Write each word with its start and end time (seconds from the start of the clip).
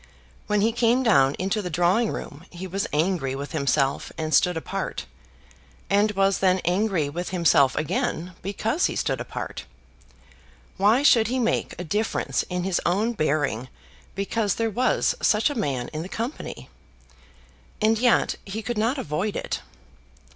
When 0.47 0.61
he 0.61 0.71
came 0.71 1.03
down 1.03 1.35
into 1.37 1.61
the 1.61 1.69
drawing 1.69 2.09
room 2.09 2.43
he 2.49 2.65
was 2.65 2.87
angry 2.91 3.35
with 3.35 3.51
himself, 3.51 4.11
and 4.17 4.33
stood 4.33 4.57
apart; 4.57 5.05
and 5.91 6.09
was 6.13 6.39
then 6.39 6.57
angry 6.65 7.07
with 7.07 7.29
himself 7.29 7.75
again 7.75 8.33
because 8.41 8.87
he 8.87 8.95
stood 8.95 9.21
apart. 9.21 9.65
Why 10.77 11.03
should 11.03 11.27
he 11.27 11.37
make 11.37 11.75
a 11.77 11.83
difference 11.83 12.41
in 12.49 12.63
his 12.63 12.81
own 12.83 13.13
bearing 13.13 13.67
because 14.15 14.55
there 14.55 14.71
was 14.71 15.13
such 15.21 15.51
a 15.51 15.55
man 15.59 15.87
in 15.89 16.01
the 16.01 16.09
company? 16.09 16.67
And 17.79 17.99
yet 17.99 18.37
he 18.43 18.63
could 18.63 18.79
not 18.79 18.97
avoid 18.97 19.35
it. 19.35 19.59